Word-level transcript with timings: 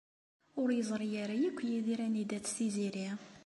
Ur 0.61 0.69
yeẓri 0.77 1.09
ara 1.23 1.35
akk 1.49 1.59
Yidir 1.69 1.99
anida-tt 2.05 2.53
Tiziri. 2.57 3.07